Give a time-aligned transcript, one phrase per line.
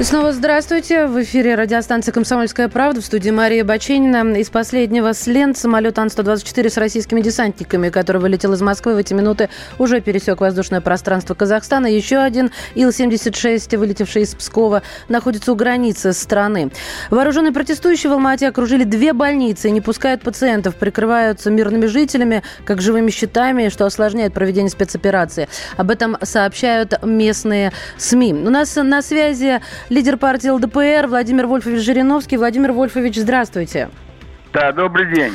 [0.00, 1.06] И снова здравствуйте.
[1.06, 4.34] В эфире радиостанция «Комсомольская правда» в студии Мария Баченина.
[4.40, 9.14] Из последнего с лент самолет Ан-124 с российскими десантниками, который вылетел из Москвы в эти
[9.14, 11.86] минуты, уже пересек воздушное пространство Казахстана.
[11.86, 16.72] Еще один Ил-76, вылетевший из Пскова, находится у границы страны.
[17.10, 22.82] Вооруженные протестующие в Алмате окружили две больницы и не пускают пациентов, прикрываются мирными жителями, как
[22.82, 25.48] живыми щитами, что осложняет проведение спецоперации.
[25.76, 28.34] Об этом сообщают местные СМИ.
[28.34, 32.36] У нас на связи лидер партии ЛДПР Владимир Вольфович Жириновский.
[32.36, 33.90] Владимир Вольфович, здравствуйте.
[34.52, 35.32] Да, добрый день.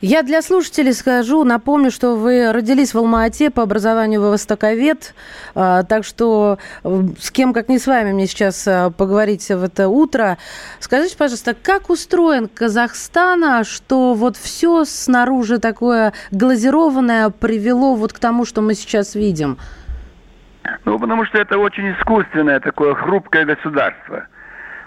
[0.00, 5.14] Я для слушателей скажу, напомню, что вы родились в Алма-Ате, по образованию вы востоковед,
[5.54, 9.62] а, так что э, с кем, как не с вами, мне сейчас э, поговорить в
[9.62, 10.38] это утро.
[10.78, 18.46] Скажите, пожалуйста, как устроен Казахстан, что вот все снаружи такое глазированное привело вот к тому,
[18.46, 19.58] что мы сейчас видим?
[20.90, 24.26] Ну, потому что это очень искусственное такое хрупкое государство.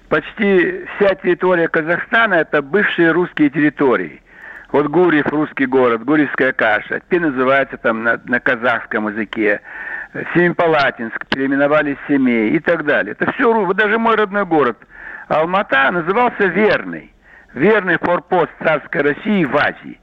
[0.10, 4.22] Почти вся территория Казахстана– это бывшие русские территории.
[4.74, 7.00] Вот Гурьев– русский город, Гурьевская каша.
[7.00, 9.62] Теперь называется там на, на казахском языке.
[10.34, 13.16] Семипалатинск, переименовали Семей и так далее.
[13.18, 14.78] Это все, вот даже мой родной город
[15.30, 17.14] Алмата назывался Верный.
[17.54, 20.02] Верный форпост царской России в Азии.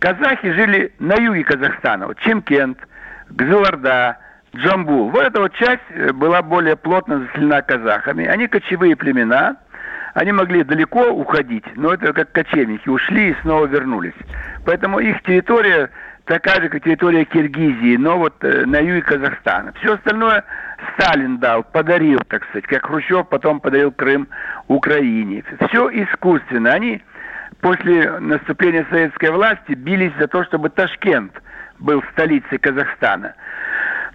[0.00, 2.08] Казахи жили на юге Казахстана.
[2.08, 2.78] Вот Чемкент,
[3.28, 4.18] Гзыларда,
[4.56, 5.10] Джамбул.
[5.10, 8.26] Вот эта вот часть э, была более плотно заселена казахами.
[8.26, 9.56] Они кочевые племена,
[10.14, 14.14] они могли далеко уходить, но это как кочевники, ушли и снова вернулись.
[14.64, 15.90] Поэтому их территория
[16.24, 19.72] такая же, как территория Киргизии, но вот э, на юге Казахстана.
[19.80, 20.44] Все остальное
[20.94, 24.28] Сталин дал, подарил, так сказать, как Хрущев потом подарил Крым
[24.68, 25.44] Украине.
[25.68, 26.72] Все искусственно.
[26.72, 27.02] Они
[27.60, 31.32] после наступления советской власти бились за то, чтобы Ташкент
[31.78, 33.34] был столицей Казахстана.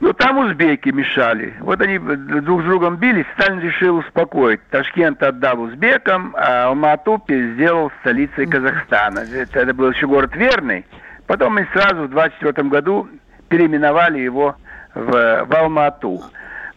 [0.01, 1.53] Ну, там узбеки мешали.
[1.59, 4.59] Вот они друг с другом бились, Сталин решил успокоить.
[4.71, 9.19] Ташкент отдал узбекам, а Алмату сделал столицей Казахстана.
[9.19, 10.87] Это, был еще город Верный.
[11.27, 13.07] Потом мы сразу в 24 году
[13.47, 14.55] переименовали его
[14.95, 16.19] в, в Алмату.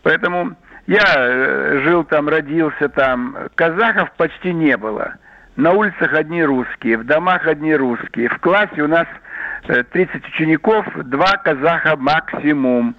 [0.02, 0.54] Поэтому
[0.86, 3.38] я э, жил там, родился там.
[3.54, 5.14] Казахов почти не было.
[5.56, 8.28] На улицах одни русские, в домах одни русские.
[8.28, 9.06] В классе у нас
[9.66, 12.94] 30 э, учеников, два казаха максимум.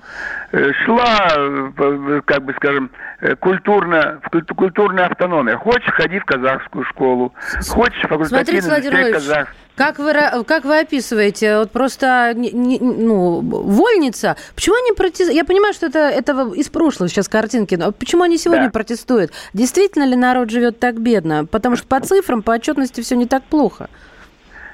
[0.51, 2.89] Э, шла, э, как бы скажем,
[3.39, 4.19] культурно,
[4.55, 5.57] культурная автономия.
[5.57, 7.33] Хочешь, ходи в казахскую школу.
[7.69, 9.53] Хочешь, факультативный Смотрите, казах.
[9.75, 10.13] Как вы,
[10.47, 15.35] как вы описываете, вот просто ну, вольница, почему они протестуют?
[15.35, 18.71] Я понимаю, что это, это из прошлого сейчас картинки, но почему они сегодня да.
[18.71, 19.31] протестуют?
[19.53, 21.45] Действительно ли народ живет так бедно?
[21.45, 23.89] Потому что по цифрам, по отчетности все не так плохо.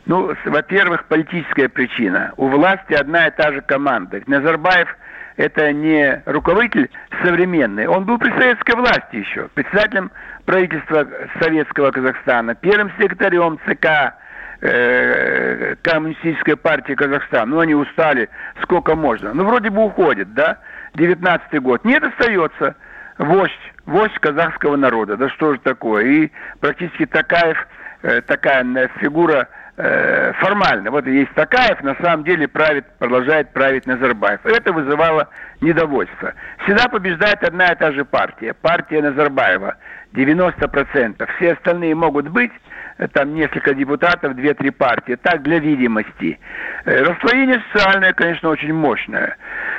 [0.05, 2.33] Ну, во-первых, политическая причина.
[2.37, 4.21] У власти одна и та же команда.
[4.27, 4.89] Назарбаев
[5.37, 6.89] это не руководитель
[7.23, 10.11] современный, он был при советской власти еще, председателем
[10.45, 11.07] правительства
[11.39, 14.13] Советского Казахстана, первым секретарем ЦК
[14.61, 17.45] э, Коммунистической партии Казахстана.
[17.45, 18.29] Ну, они устали,
[18.61, 19.33] сколько можно.
[19.33, 20.59] Ну, вроде бы уходит, да?
[20.95, 21.85] 19 год.
[21.85, 22.75] Нет, остается
[23.17, 25.17] вождь, вождь казахского народа.
[25.17, 26.05] Да что же такое?
[26.05, 27.67] И практически Такаев,
[28.01, 30.91] э, такая фигура э, формально.
[30.91, 34.45] Вот есть Такаев, на самом деле правит, продолжает править Назарбаев.
[34.45, 35.29] Это вызывало
[35.61, 36.33] недовольство.
[36.63, 38.53] Всегда побеждает одна и та же партия.
[38.53, 39.75] Партия Назарбаева.
[40.13, 41.29] 90%.
[41.37, 42.51] Все остальные могут быть,
[42.97, 45.17] э, там несколько депутатов, две-три партии.
[45.21, 46.39] Так, для видимости.
[46.85, 49.37] Э, расслоение социальное, конечно, очень мощное.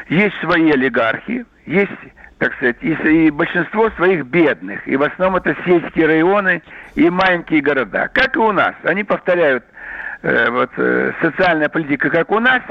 [0.08, 1.92] Есть свои олигархи, есть
[2.38, 4.88] так сказать, и большинство своих бедных.
[4.88, 6.60] И в основном это сельские районы
[6.96, 8.10] и маленькие города.
[8.12, 8.74] Как и у нас.
[8.82, 9.64] Они повторяют
[10.22, 12.62] Э, вот, э, социальная политика, как у нас,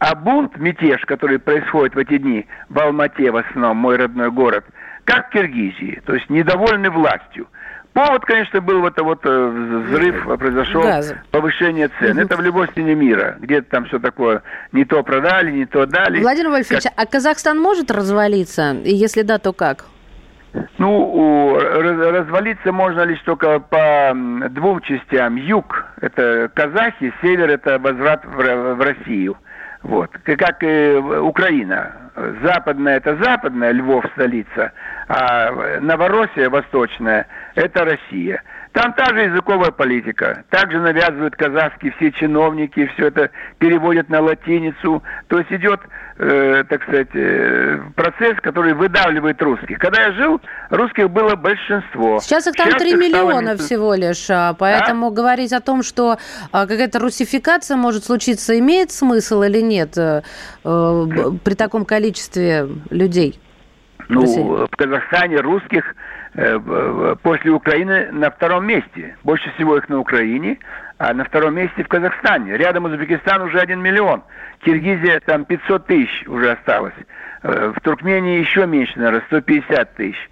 [0.00, 4.64] а бунт, мятеж, который происходит в эти дни в Алмате, в основном, мой родной город,
[5.04, 7.46] как в Киргизии, то есть недовольны властью.
[7.92, 11.14] Повод, конечно, был вот, вот э, взрыв, произошел Газ.
[11.30, 12.18] повышение цен.
[12.18, 12.26] Угу.
[12.26, 13.36] Это в любой стране мира.
[13.38, 14.42] Где-то там все такое
[14.72, 16.20] не то продали, не то дали.
[16.20, 16.92] Владимир Вольфович, как...
[16.94, 18.72] а Казахстан может развалиться?
[18.84, 19.86] И если да, то как?
[20.78, 24.12] Ну, развалиться можно лишь только по
[24.50, 25.36] двум частям.
[25.36, 29.36] Юг– это казахи, север– это возврат в Россию.
[29.82, 30.10] Вот.
[30.24, 31.92] Как и Украина.
[32.42, 34.72] Западная– это западная, Львов– столица,
[35.06, 38.42] а Новороссия, восточная– это Россия.
[38.76, 40.44] Там та же языковая политика.
[40.50, 45.02] Также навязывают казахские все чиновники, все это переводят на латиницу.
[45.28, 45.80] То есть идет,
[46.18, 49.78] э, так сказать, э, процесс, который выдавливает русских.
[49.78, 52.20] Когда я жил, русских было большинство.
[52.20, 53.56] Сейчас их там Сейчас 3 их миллиона стало...
[53.56, 54.28] всего лишь.
[54.28, 55.10] А, поэтому а?
[55.10, 56.18] говорить о том, что
[56.52, 60.20] а, какая-то русификация может случиться, имеет смысл или нет э,
[60.62, 63.40] при таком количестве людей?
[64.10, 66.15] Ну, в Казахстане русских Э,
[67.22, 69.16] после Украины на втором месте.
[69.24, 70.58] Больше всего их на Украине,
[70.98, 72.56] а на втором месте в Казахстане.
[72.56, 74.22] Рядом Узбекистан уже 1 миллион.
[74.60, 76.94] Киргизия там 500 тысяч уже осталось.
[77.42, 80.30] Э, в Туркмении еще меньше, наверное, 150 тысяч.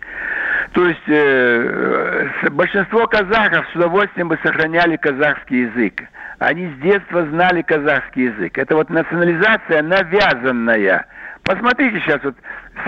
[0.73, 6.03] То есть э, большинство казахов с удовольствием бы сохраняли казахский язык.
[6.39, 8.59] Они с детства знали казахский язык.
[8.59, 11.07] Это вот национализация навязанная.
[11.45, 12.37] Посмотрите сейчас вот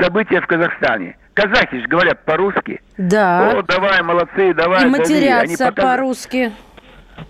[0.01, 2.81] события в Казахстане– Казахи же говорят по-русски.
[2.97, 3.51] Да.
[3.51, 4.85] О, давай, молодцы, давай.
[4.85, 6.51] И матерятся по-русски.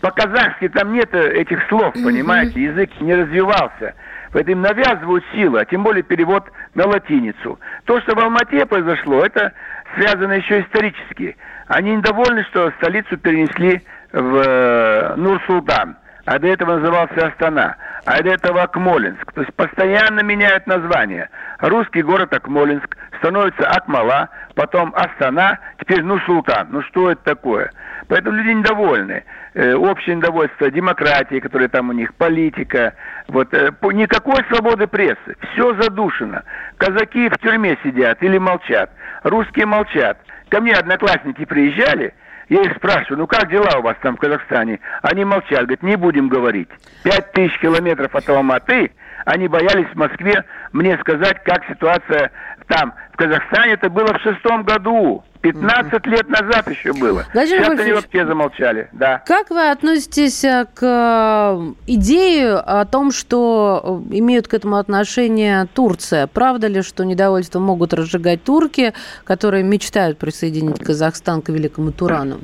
[0.00, 3.94] По-казахски там нет этих слов, понимаете, язык не развивался.
[4.32, 6.44] Поэтому им навязывают силы, а тем более перевод
[6.74, 7.58] на латиницу.
[7.84, 9.52] То, что в Алмате произошло, это
[9.96, 11.36] связано еще исторически.
[11.66, 13.82] Они недовольны, что столицу перенесли
[14.12, 19.32] в э, Нур-Султан а до этого назывался Астана, а до этого Акмолинск.
[19.32, 21.30] То есть постоянно меняют название.
[21.60, 26.68] Русский город Акмолинск становится Акмала, потом Астана, теперь ну Султан.
[26.70, 27.70] Ну что это такое?
[28.08, 29.24] Поэтому люди недовольны.
[29.54, 32.94] Э, общее недовольство, демократия, которая там у них, политика.
[33.28, 35.36] Вот, э, никакой свободы прессы.
[35.52, 36.42] Все задушено.
[36.76, 38.90] Казаки в тюрьме сидят или молчат.
[39.22, 40.18] Русские молчат.
[40.48, 42.12] Ко мне одноклассники приезжали–
[42.48, 44.80] я их спрашиваю, ну как дела у вас там в Казахстане?
[45.02, 46.68] Они молчат, говорят, не будем говорить.
[47.02, 48.92] Пять тысяч километров от Алматы,
[49.24, 52.30] они боялись в Москве мне сказать, как ситуация
[52.68, 52.94] там.
[53.12, 55.24] В Казахстане это было в шестом году.
[55.52, 57.24] 15 лет назад еще было.
[57.32, 58.88] Владимир Сейчас они вообще замолчали.
[58.92, 59.22] Да.
[59.26, 65.66] Как вы относитесь э, к э, идее о том, что э, имеют к этому отношение
[65.74, 66.26] Турция?
[66.26, 68.92] Правда ли, что недовольство могут разжигать турки,
[69.24, 72.38] которые мечтают присоединить Казахстан к Великому Турану?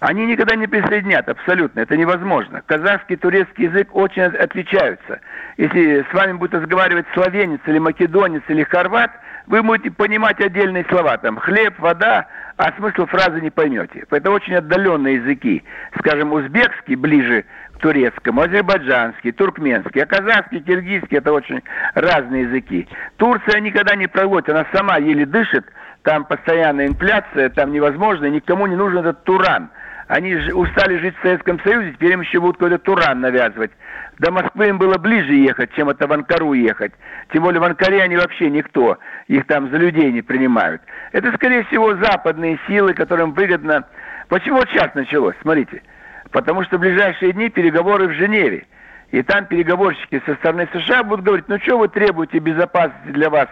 [0.00, 2.62] Они никогда не присоединят, абсолютно, это невозможно.
[2.66, 5.20] Казахский и турецкий язык очень отличаются.
[5.56, 9.10] Если с вами будет разговаривать словенец или македонец или хорват–
[9.46, 12.26] вы будете понимать отдельные слова, там хлеб, вода,
[12.56, 14.04] а смысл фразы не поймете.
[14.10, 15.62] Это очень отдаленные языки.
[15.98, 17.44] Скажем, узбекский ближе
[17.74, 21.62] к турецкому, азербайджанский, туркменский, а казахский, киргизский это очень
[21.94, 22.88] разные языки.
[23.16, 25.66] Турция никогда не проводит, она сама еле дышит,
[26.02, 29.70] там постоянная инфляция, там невозможно, никому не нужен этот туран.
[30.08, 33.72] Они устали жить в Советском Союзе, теперь им еще будут какой-то туран навязывать.
[34.18, 36.92] До Москвы им было ближе ехать, чем это в Анкару ехать.
[37.32, 38.98] Тем более в Анкаре они вообще никто.
[39.28, 40.80] Их там за людей не принимают.
[41.12, 43.84] Это, скорее всего, западные силы, которым выгодно...
[44.28, 45.36] Почему вот сейчас началось?
[45.42, 45.82] Смотрите.
[46.30, 48.66] Потому что в ближайшие дни переговоры в Женеве.
[49.10, 53.48] И там переговорщики со стороны США будут говорить, ну что вы требуете безопасности для вас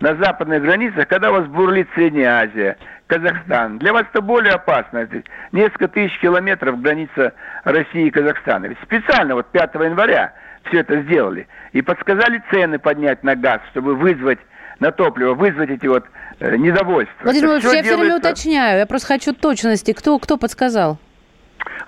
[0.00, 2.76] на западных границах, когда у вас бурлит Средняя Азия,
[3.06, 3.78] Казахстан.
[3.78, 5.08] Для вас это более опасно.
[5.52, 7.32] Несколько тысяч километров граница
[7.64, 8.66] России и Казахстана.
[8.66, 10.32] Ведь специально вот 5 января
[10.64, 11.46] все это сделали.
[11.72, 14.38] И подсказали цены поднять на газ, чтобы вызвать
[14.80, 16.04] на топливо, вызвать эти вот
[16.40, 17.14] э, недовольства.
[17.22, 18.78] Владимир Владимирович, я все время уточняю.
[18.78, 19.92] Я просто хочу точности.
[19.92, 20.98] Кто, кто подсказал?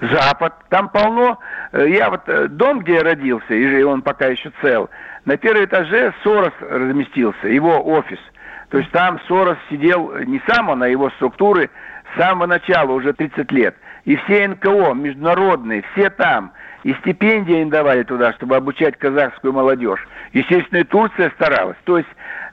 [0.00, 0.54] Запад.
[0.68, 1.38] Там полно.
[1.72, 4.90] Э, я вот э, дом, где я родился, и он пока еще цел,
[5.24, 8.18] на первом этаже Сорос разместился, его офис–
[8.70, 11.70] то есть там Сорос сидел не сам он, а его структуры
[12.12, 13.74] с самого начала, уже 30 лет.
[14.04, 16.52] И все НКО международные, все там.
[16.84, 20.06] И стипендии им давали туда, чтобы обучать казахскую молодежь.
[20.32, 21.76] Естественно, и Турция старалась.
[21.84, 22.08] То есть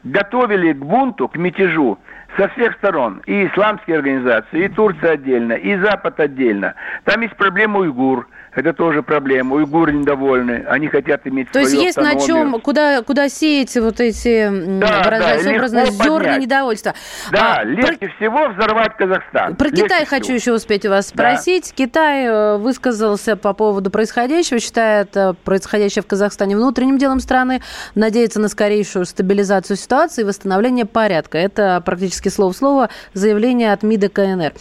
[0.05, 2.00] готовили к бунту, к мятежу
[2.38, 3.21] со всех сторон.
[3.25, 6.75] И исламские организации, и Турция отдельно, и Запад отдельно.
[7.03, 9.55] Там есть проблема уйгур– это тоже проблема.
[9.55, 12.19] Уйгуры недовольны, они хотят иметь То есть есть автономию.
[12.19, 16.93] на чем, куда, куда сеять вот эти, да, выражаясь да, образно, зерна недовольства.
[17.31, 18.07] Да, а, легче про...
[18.15, 19.55] всего взорвать Казахстан.
[19.57, 20.17] Про легче Китай всего.
[20.17, 21.74] хочу еще успеть у вас спросить.
[21.75, 21.83] Да.
[21.83, 27.62] Китай э, высказался по поводу происходящего, считает э, происходящее в Казахстане внутренним делом страны,
[27.93, 31.37] надеется на скорейшую стабилизацию ситуации и восстановление порядка.
[31.37, 34.53] Это практически слово в слово заявление от МИДа КНР.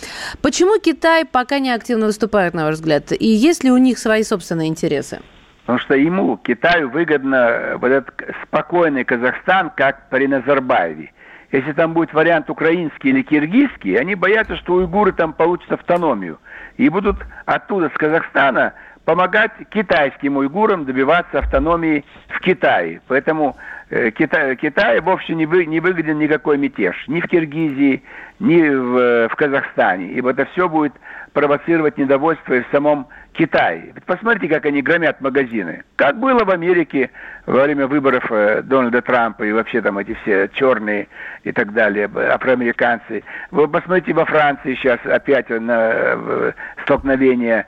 [0.43, 3.13] Почему Китай пока не активно выступает, на ваш взгляд?
[3.13, 5.21] И есть ли у них свои собственные интересы?
[5.63, 11.11] Потому что ему, Китаю, выгодно э, вот этот спокойный Казахстан, как при Назарбаеве.
[11.53, 16.39] Если там будет вариант украинский или киргизский, они боятся, что уйгуры там получат автономию.
[16.77, 18.75] И будут оттуда, с Казахстана,
[19.05, 23.01] помогать китайским уйгурам добиваться автономии в Китае.
[23.09, 23.57] Поэтому
[23.91, 26.97] э, Китай, Китай вовсе не, вы, не выгоден никакой мятеж.
[27.09, 28.03] Ни в Киргизии,
[28.41, 30.13] ни в, э, в Казахстане.
[30.13, 30.95] Ибо это все будет
[31.35, 33.91] провоцировать недовольство и в самом Китае.
[33.95, 35.83] Ведь посмотрите, как они громят магазины.
[35.97, 37.11] Как было в Америке
[37.47, 41.09] во время выборов э, Дональда Трампа и вообще там эти все черные
[41.43, 43.25] и так далее, афроамериканцы.
[43.51, 47.67] Вы посмотрите во Франции сейчас опять на столкновение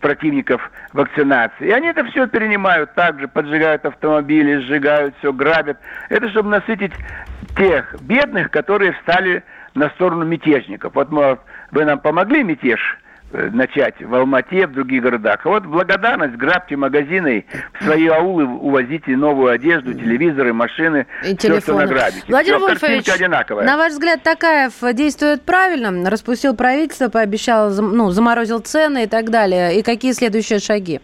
[0.00, 1.66] противников вакцинации.
[1.66, 5.78] И они это все перенимают также, поджигают автомобили, сжигают все, грабят.
[6.08, 6.92] Это чтобы насытить
[7.56, 9.42] тех бедных, которые встали
[9.74, 10.94] на сторону мятежников.
[10.94, 11.38] Вот мы,
[11.72, 12.78] вы нам помогли мятеж
[13.32, 15.40] э, начать в Алмате, в других городах.
[15.44, 17.46] А вот благодарность, грабьте магазины,
[17.80, 22.22] в свои аулы увозите новую одежду, телевизоры, машины, и все, что награбите.
[22.28, 23.64] Владимир все, Вольфович, одинаковая.
[23.64, 26.08] на ваш взгляд, Такаев действует правильно?
[26.08, 29.78] Распустил правительство, пообещал, ну, заморозил цены и так далее.
[29.78, 31.00] И какие следующие шаги?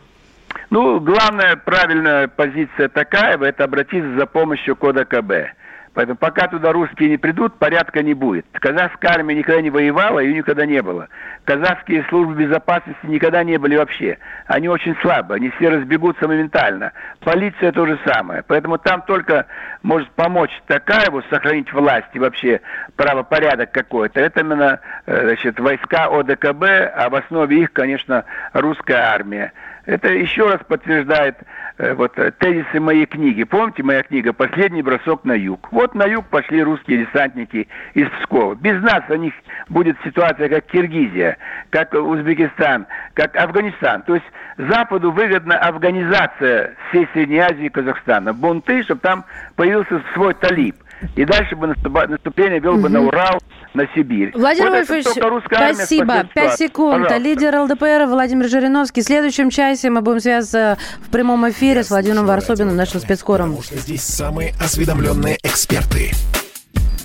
[0.70, 5.56] Ну, главная правильная позиция Такаева– это обратиться за помощью кода КБ.
[5.98, 8.46] Поэтому пока туда русские не придут, порядка не будет.
[8.52, 11.08] Казахская армия никогда не воевала, ее никогда не было.
[11.42, 14.16] Казахские службы безопасности никогда не были вообще.
[14.46, 16.92] Они очень слабы, они все разбегутся моментально.
[17.18, 18.44] Полиция то же самое.
[18.46, 19.46] Поэтому там только
[19.82, 22.60] может помочь Такаеву сохранить власть и вообще
[22.94, 24.20] правопорядок какой-то.
[24.20, 26.62] Это именно э, значит, войска ОДКБ,
[26.94, 29.52] а в основе их, конечно, русская армия.
[29.88, 31.38] Это еще раз подтверждает
[31.78, 33.42] э, вот э, тезисы моей книги.
[33.44, 35.66] Помните, моя книга «Последний бросок на юг».
[35.72, 38.54] Вот на юг пошли русские десантники из Пскова.
[38.54, 39.32] Без нас у них
[39.70, 41.38] будет ситуация, как Киргизия,
[41.70, 44.02] как Узбекистан, как Афганистан.
[44.02, 44.26] То есть
[44.58, 48.34] Западу выгодна афганизация всей Средней Азии и Казахстана.
[48.34, 49.24] Бунты, чтобы там
[49.56, 50.76] появился свой талиб.
[51.16, 53.38] И дальше бы наступление вел бы на Урал,
[53.74, 54.32] на Сибирь.
[54.34, 55.06] Владимир вот Вольфович,
[55.46, 56.24] спасибо.
[56.34, 57.04] Пять секунд.
[57.04, 57.16] Пожалуйста.
[57.16, 59.02] Лидер ЛДПР Владимир Жириновский.
[59.02, 63.50] В следующем часе мы будем связаться в прямом эфире Я с Владимиром Варсобиным, нашим спецкором.
[63.50, 66.10] Потому что здесь самые осведомленные эксперты.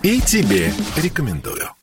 [0.01, 0.71] И тебе
[1.01, 1.69] рекомендую.